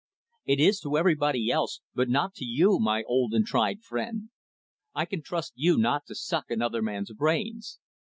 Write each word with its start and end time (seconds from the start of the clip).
"It 0.47 0.59
is 0.59 0.79
to 0.79 0.97
everybody 0.97 1.51
else, 1.51 1.81
but 1.93 2.09
not 2.09 2.33
to 2.33 2.43
you, 2.43 2.79
my 2.79 3.03
old 3.03 3.35
and 3.35 3.45
tried 3.45 3.83
friend. 3.83 4.29
I 4.95 5.05
can 5.05 5.21
trust 5.21 5.53
you 5.55 5.77
not 5.77 6.07
to 6.07 6.15
suck 6.15 6.45
another 6.49 6.81
man's 6.81 7.11
brains. 7.11 7.77